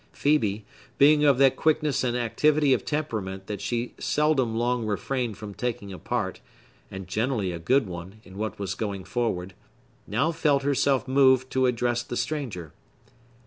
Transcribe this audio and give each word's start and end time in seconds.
Phœbe 0.15 0.63
(being 0.97 1.23
of 1.25 1.37
that 1.37 1.55
quickness 1.55 2.03
and 2.03 2.17
activity 2.17 2.73
of 2.73 2.83
temperament 2.83 3.45
that 3.45 3.61
she 3.61 3.93
seldom 3.99 4.55
long 4.55 4.87
refrained 4.87 5.37
from 5.37 5.53
taking 5.53 5.93
a 5.93 5.99
part, 5.99 6.39
and 6.89 7.05
generally 7.07 7.51
a 7.51 7.59
good 7.59 7.85
one, 7.85 8.19
in 8.23 8.35
what 8.35 8.57
was 8.57 8.73
going 8.73 9.03
forward) 9.03 9.53
now 10.07 10.31
felt 10.31 10.63
herself 10.63 11.07
moved 11.07 11.51
to 11.51 11.67
address 11.67 12.01
the 12.01 12.17
stranger. 12.17 12.73